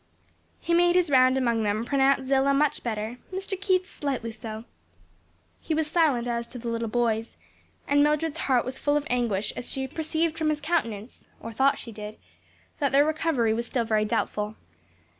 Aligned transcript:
He 0.59 0.73
made 0.73 0.95
his 0.95 1.11
round 1.11 1.37
among 1.37 1.61
them, 1.61 1.85
pronounced 1.85 2.27
Zillah 2.27 2.55
much 2.55 2.81
better, 2.81 3.19
Mr. 3.31 3.61
Keith 3.61 3.85
slightly 3.85 4.31
so. 4.31 4.63
He 5.59 5.75
was 5.75 5.85
silent 5.85 6.25
as 6.25 6.47
to 6.47 6.57
the 6.57 6.69
little 6.69 6.87
boys, 6.87 7.37
and 7.87 8.01
Mildred's 8.03 8.39
heart 8.49 8.65
was 8.65 8.79
full 8.79 8.97
of 8.97 9.05
anguish 9.11 9.53
as 9.55 9.71
she 9.71 9.87
perceived 9.87 10.39
from 10.39 10.49
his 10.49 10.59
countenance, 10.59 11.25
or 11.39 11.53
thought 11.53 11.77
she 11.77 11.91
did, 11.91 12.17
that 12.79 12.91
their 12.91 13.05
recovery 13.05 13.53
was 13.53 13.67
still 13.67 13.85
very 13.85 14.03
doubtful. 14.03 14.55